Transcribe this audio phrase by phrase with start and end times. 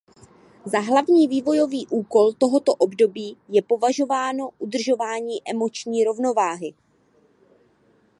[0.65, 6.73] Za hlavní vývojový úkol tohoto období je považováno udržování emoční rovnováhy.